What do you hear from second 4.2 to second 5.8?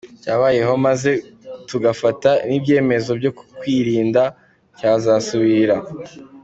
ko cyazasubira.